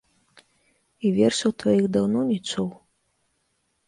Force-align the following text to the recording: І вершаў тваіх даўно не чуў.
І 1.07 1.11
вершаў 1.17 1.53
тваіх 1.63 1.85
даўно 1.97 2.23
не 2.31 2.39
чуў. 2.49 2.67